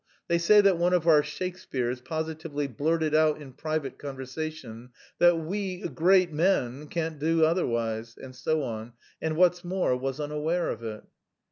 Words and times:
They 0.29 0.39
say 0.39 0.61
that 0.61 0.79
one 0.79 0.93
of 0.93 1.07
our 1.07 1.21
Shakespeares 1.21 2.01
positively 2.01 2.65
blurted 2.65 3.13
out 3.13 3.39
in 3.39 3.53
private 3.53 3.99
conversation 3.99 4.89
that 5.19 5.37
"we 5.37 5.87
great 5.89 6.33
men 6.33 6.87
can't 6.87 7.19
do 7.19 7.45
otherwise," 7.45 8.17
and 8.17 8.35
so 8.35 8.63
on, 8.63 8.93
and, 9.21 9.35
what's 9.37 9.63
more, 9.63 9.95
was 9.95 10.19
unaware 10.19 10.71
of 10.71 10.81
it. 10.81 11.03